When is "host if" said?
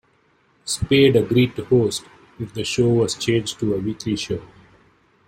1.65-2.55